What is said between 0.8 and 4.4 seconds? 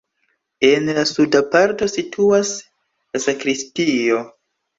la suda parto situas la sakristio.